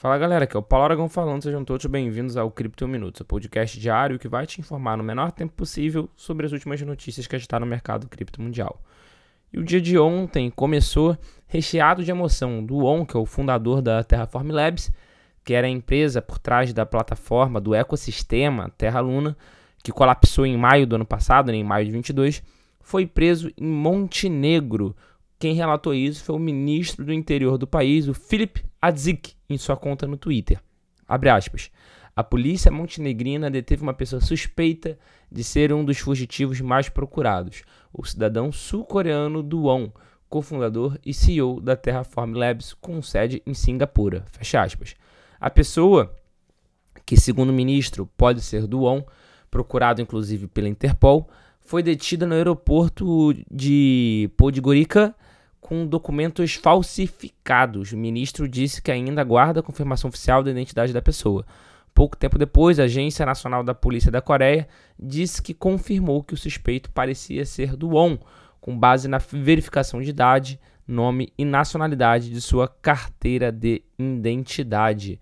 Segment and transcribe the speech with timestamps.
[0.00, 3.24] Fala galera, aqui é o Paulo Aragão falando, sejam todos bem-vindos ao Cripto Minutos, o
[3.24, 7.34] podcast diário que vai te informar no menor tempo possível sobre as últimas notícias que
[7.34, 8.80] estão no mercado cripto mundial.
[9.52, 13.82] E o dia de ontem começou recheado de emoção do On, que é o fundador
[13.82, 14.92] da Terraform Labs,
[15.44, 19.36] que era a empresa por trás da plataforma do ecossistema Terra Luna,
[19.82, 22.40] que colapsou em maio do ano passado, né, em maio de 22,
[22.80, 24.94] foi preso em Montenegro
[25.38, 29.76] quem relatou isso foi o ministro do interior do país, o Filip Adzik, em sua
[29.76, 30.60] conta no Twitter.
[31.06, 31.70] Abre aspas.
[32.14, 34.98] A polícia montenegrina deteve uma pessoa suspeita
[35.30, 37.62] de ser um dos fugitivos mais procurados,
[37.92, 39.90] o cidadão sul-coreano Duon,
[40.28, 44.24] cofundador e CEO da Terraform Labs, com sede em Singapura.
[44.32, 44.96] Fecha aspas.
[45.40, 46.12] A pessoa,
[47.06, 49.04] que segundo o ministro pode ser Duon,
[49.48, 55.14] procurado inclusive pela Interpol, foi detida no aeroporto de Podgorica
[55.60, 57.92] com documentos falsificados.
[57.92, 61.44] O ministro disse que ainda aguarda a confirmação oficial da identidade da pessoa.
[61.94, 66.36] Pouco tempo depois, a Agência Nacional da Polícia da Coreia disse que confirmou que o
[66.36, 68.16] suspeito parecia ser do On,
[68.60, 75.20] com base na verificação de idade, nome e nacionalidade de sua carteira de identidade.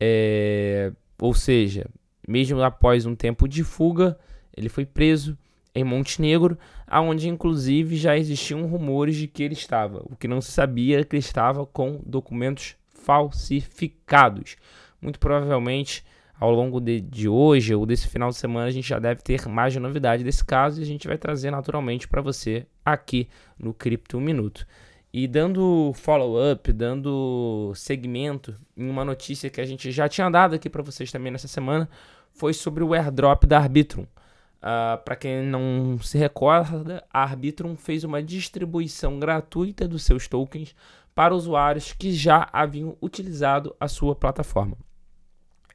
[0.00, 0.92] É...
[1.20, 1.86] Ou seja,
[2.26, 4.18] mesmo após um tempo de fuga,
[4.56, 5.36] ele foi preso
[5.76, 10.02] em Montenegro, aonde inclusive já existiam rumores de que ele estava.
[10.06, 14.56] O que não se sabia é que ele estava com documentos falsificados.
[15.00, 16.02] Muito provavelmente,
[16.40, 19.46] ao longo de, de hoje ou desse final de semana, a gente já deve ter
[19.46, 23.74] mais de novidade desse caso e a gente vai trazer naturalmente para você aqui no
[23.74, 24.66] Cripto Minuto.
[25.12, 30.70] E dando follow-up, dando segmento em uma notícia que a gente já tinha dado aqui
[30.70, 31.88] para vocês também nessa semana,
[32.32, 34.06] foi sobre o airdrop da Arbitrum.
[34.66, 40.26] Uh, ah, Para quem não se recorda, a Arbitrum fez uma distribuição gratuita dos seus
[40.26, 40.74] tokens
[41.14, 44.76] para usuários que já haviam utilizado a sua plataforma.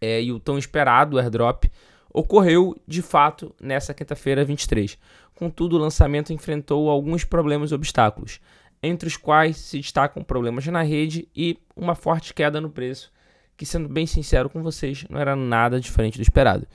[0.01, 1.71] É, e o tão esperado airdrop
[2.13, 4.97] ocorreu de fato nessa quinta-feira 23.
[5.35, 8.41] Contudo, o lançamento enfrentou alguns problemas e obstáculos,
[8.83, 13.09] entre os quais se destacam problemas na rede e uma forte queda no preço,
[13.55, 16.67] que, sendo bem sincero com vocês, não era nada diferente do esperado.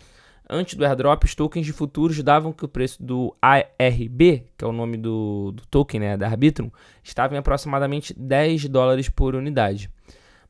[0.49, 4.67] Antes do airdrop, os tokens de futuros davam que o preço do ARB, que é
[4.67, 6.71] o nome do, do token né, da Arbitrum,
[7.03, 9.91] estava em aproximadamente 10 dólares por unidade.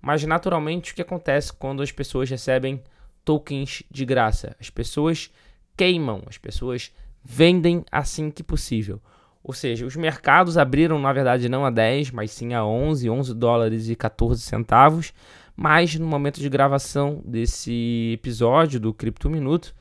[0.01, 2.83] Mas naturalmente o que acontece quando as pessoas recebem
[3.25, 4.55] tokens de graça?
[4.61, 5.31] As pessoas
[5.75, 6.93] queimam, as pessoas
[7.25, 9.01] vendem assim que possível.
[9.43, 13.35] Ou seja, os mercados abriram na verdade não a 10, mas sim a 11, 11
[13.35, 15.15] dólares e 14 centavos.
[15.57, 19.75] Mas no momento de gravação desse episódio do Cripto Minuto,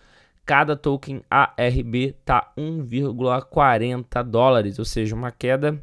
[0.45, 5.81] cada token ARB está 1,40 dólares, ou seja, uma queda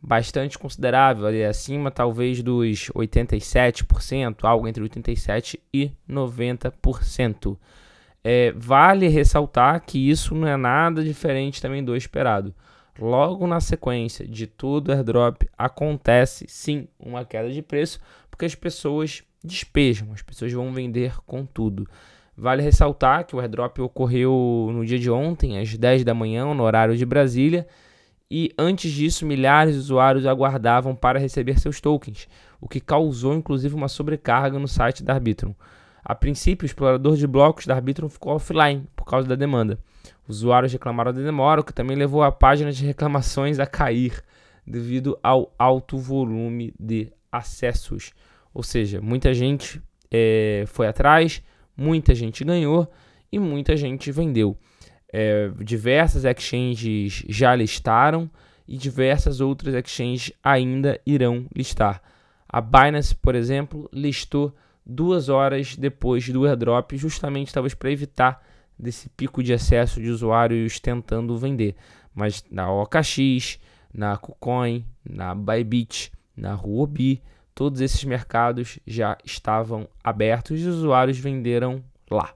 [0.00, 7.56] bastante considerável, ali acima talvez dos 87%, algo entre 87% e 90%.
[8.24, 12.54] É, vale ressaltar que isso não é nada diferente também do esperado.
[12.98, 19.22] Logo na sequência de todo airdrop acontece sim uma queda de preço, porque as pessoas
[19.42, 21.88] despejam, as pessoas vão vender com tudo.
[22.36, 26.62] Vale ressaltar que o airdrop ocorreu no dia de ontem, às 10 da manhã, no
[26.62, 27.66] horário de Brasília,
[28.30, 32.26] e antes disso, milhares de usuários aguardavam para receber seus tokens,
[32.58, 35.54] o que causou inclusive uma sobrecarga no site da Arbitrum.
[36.02, 39.78] A princípio, o explorador de blocos da Arbitrum ficou offline por causa da demanda.
[40.26, 44.22] Usuários reclamaram da demora, o que também levou a página de reclamações a cair
[44.66, 48.12] devido ao alto volume de acessos.
[48.54, 51.42] Ou seja, muita gente é, foi atrás,
[51.76, 52.90] muita gente ganhou
[53.30, 54.56] e muita gente vendeu.
[55.12, 58.30] É, diversas exchanges já listaram
[58.66, 62.02] e diversas outras exchanges ainda irão listar.
[62.48, 68.42] A Binance, por exemplo, listou duas horas depois do airdrop, justamente talvez para evitar
[68.78, 71.74] desse pico de acesso de usuários tentando vender.
[72.14, 73.58] Mas na OKX,
[73.92, 77.22] na KuCoin, na Bybit, na Huobi,
[77.54, 82.32] todos esses mercados já estavam abertos e os usuários venderam lá.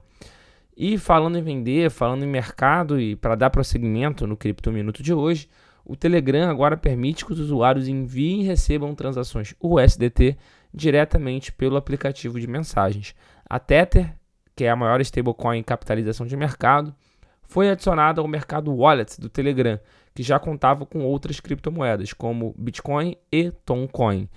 [0.75, 5.13] E falando em vender, falando em mercado e para dar prosseguimento no Cripto Minuto de
[5.13, 5.49] hoje,
[5.83, 10.37] o Telegram agora permite que os usuários enviem e recebam transações USDT
[10.73, 13.15] diretamente pelo aplicativo de mensagens.
[13.49, 14.13] A Tether,
[14.55, 16.93] que é a maior stablecoin em capitalização de mercado,
[17.41, 19.79] foi adicionada ao mercado Wallet do Telegram,
[20.13, 24.27] que já contava com outras criptomoedas, como Bitcoin e Toncoin.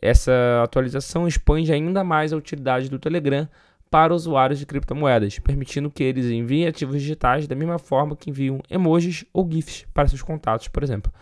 [0.00, 3.48] Essa atualização expande ainda mais a utilidade do Telegram
[3.90, 8.60] para usuários de criptomoedas, permitindo que eles enviem ativos digitais da mesma forma que enviam
[8.68, 11.12] emojis ou GIFs para seus contatos, por exemplo.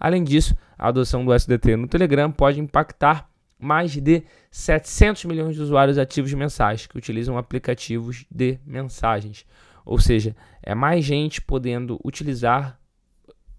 [0.00, 3.28] Além disso, a adoção do SDT no Telegram pode impactar
[3.58, 9.46] mais de 700 milhões de usuários ativos mensais que utilizam aplicativos de mensagens.
[9.84, 12.78] Ou seja, é mais gente podendo utilizar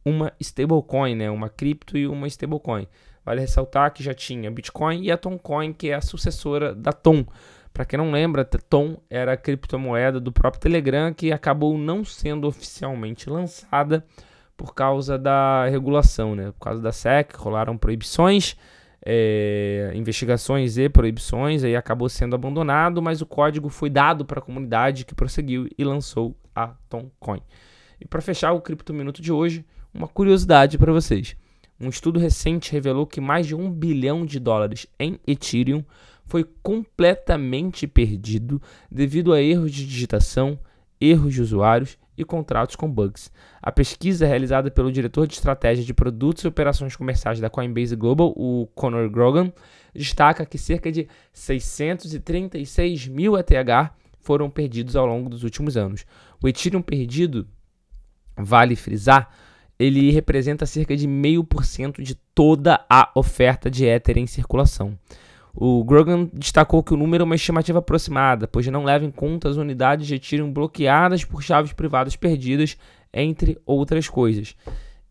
[0.03, 2.87] uma stablecoin, né, uma cripto e uma stablecoin.
[3.25, 7.25] Vale ressaltar que já tinha Bitcoin e a Toncoin, que é a sucessora da Tom.
[7.73, 12.47] Para quem não lembra, Tom era a criptomoeda do próprio Telegram que acabou não sendo
[12.47, 14.05] oficialmente lançada
[14.55, 16.51] por causa da regulação, né?
[16.51, 18.55] Por causa da SEC, rolaram proibições,
[19.05, 24.41] é, investigações e proibições, aí acabou sendo abandonado, mas o código foi dado para a
[24.41, 27.41] comunidade que prosseguiu e lançou a Toncoin.
[27.99, 31.35] E para fechar o Cripto Minuto de hoje, uma curiosidade para vocês.
[31.79, 35.83] Um estudo recente revelou que mais de um bilhão de dólares em Ethereum
[36.25, 40.57] foi completamente perdido devido a erros de digitação,
[40.99, 43.31] erros de usuários e contratos com bugs.
[43.61, 48.33] A pesquisa realizada pelo diretor de estratégia de produtos e operações comerciais da Coinbase Global,
[48.35, 49.51] o Conor Grogan,
[49.93, 53.91] destaca que cerca de 636 mil ETH
[54.21, 56.05] foram perdidos ao longo dos últimos anos.
[56.41, 57.47] O Ethereum perdido,
[58.37, 59.29] vale frisar,
[59.77, 64.97] ele representa cerca de 0,5% de toda a oferta de Ether em circulação.
[65.53, 69.47] O Grogan destacou que o número é uma estimativa aproximada, pois não leva em conta
[69.47, 72.77] as unidades de Ethereum bloqueadas por chaves privadas perdidas,
[73.13, 74.53] entre outras coisas.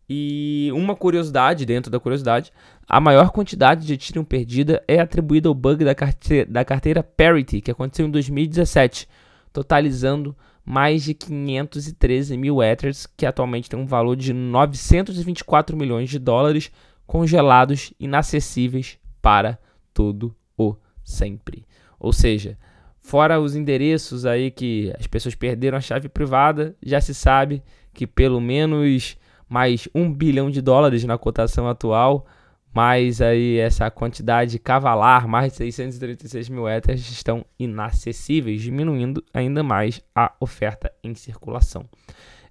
[0.07, 2.53] E uma curiosidade, dentro da curiosidade,
[2.87, 7.59] a maior quantidade de Ethereum perdida é atribuída ao bug da carteira, da carteira Parity,
[7.59, 9.07] que aconteceu em 2017,
[9.51, 10.35] totalizando
[10.65, 16.71] mais de 513 mil Ethers, que atualmente tem um valor de 924 milhões de dólares
[17.05, 19.59] congelados, inacessíveis para
[19.93, 21.65] todo o sempre.
[21.99, 22.57] Ou seja,
[22.99, 27.61] fora os endereços aí que as pessoas perderam a chave privada, já se sabe
[27.93, 29.17] que pelo menos
[29.47, 32.25] mais um bilhão de dólares na cotação atual
[32.75, 40.01] mais aí essa quantidade cavalar, mais de 636 mil Ethers, estão inacessíveis, diminuindo ainda mais
[40.13, 41.85] a oferta em circulação.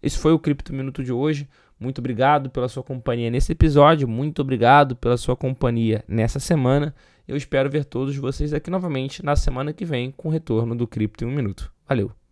[0.02, 1.46] Esse foi o Cripto Minuto de hoje.
[1.78, 6.94] Muito obrigado pela sua companhia nesse episódio, muito obrigado pela sua companhia nessa semana.
[7.28, 10.86] Eu espero ver todos vocês aqui novamente na semana que vem com o retorno do
[10.86, 11.70] Cripto em um Minuto.
[11.86, 12.23] Valeu!